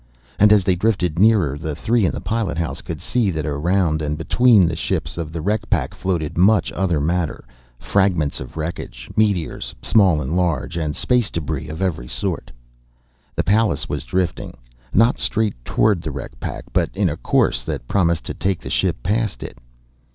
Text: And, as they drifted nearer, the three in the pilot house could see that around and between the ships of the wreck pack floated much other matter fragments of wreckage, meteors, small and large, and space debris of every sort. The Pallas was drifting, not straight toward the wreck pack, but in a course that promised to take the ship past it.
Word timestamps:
And, 0.39 0.51
as 0.51 0.63
they 0.63 0.73
drifted 0.75 1.19
nearer, 1.19 1.59
the 1.59 1.75
three 1.75 2.05
in 2.07 2.11
the 2.11 2.19
pilot 2.21 2.57
house 2.57 2.81
could 2.81 2.99
see 2.99 3.29
that 3.29 3.45
around 3.45 4.01
and 4.01 4.17
between 4.17 4.67
the 4.67 4.75
ships 4.75 5.15
of 5.15 5.31
the 5.31 5.41
wreck 5.41 5.69
pack 5.69 5.93
floated 5.93 6.39
much 6.39 6.71
other 6.71 6.99
matter 6.99 7.45
fragments 7.77 8.39
of 8.39 8.57
wreckage, 8.57 9.11
meteors, 9.15 9.75
small 9.83 10.19
and 10.19 10.35
large, 10.35 10.75
and 10.75 10.95
space 10.95 11.29
debris 11.29 11.67
of 11.67 11.83
every 11.83 12.07
sort. 12.07 12.49
The 13.35 13.43
Pallas 13.43 13.87
was 13.87 14.01
drifting, 14.03 14.57
not 14.91 15.19
straight 15.19 15.53
toward 15.63 16.01
the 16.01 16.09
wreck 16.11 16.39
pack, 16.39 16.63
but 16.73 16.89
in 16.95 17.07
a 17.07 17.15
course 17.15 17.63
that 17.65 17.87
promised 17.87 18.25
to 18.25 18.33
take 18.33 18.59
the 18.59 18.71
ship 18.71 19.03
past 19.03 19.43
it. 19.43 19.59